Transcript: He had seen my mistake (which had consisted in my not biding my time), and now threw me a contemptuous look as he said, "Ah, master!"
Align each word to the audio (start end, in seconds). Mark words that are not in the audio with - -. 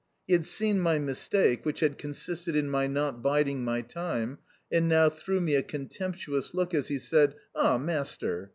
He 0.25 0.33
had 0.33 0.47
seen 0.47 0.79
my 0.79 0.97
mistake 0.97 1.63
(which 1.63 1.81
had 1.81 1.99
consisted 1.99 2.55
in 2.55 2.71
my 2.71 2.87
not 2.87 3.21
biding 3.21 3.63
my 3.63 3.81
time), 3.81 4.39
and 4.71 4.89
now 4.89 5.09
threw 5.09 5.39
me 5.39 5.53
a 5.53 5.61
contemptuous 5.61 6.55
look 6.55 6.73
as 6.73 6.87
he 6.87 6.97
said, 6.97 7.35
"Ah, 7.53 7.77
master!" 7.77 8.49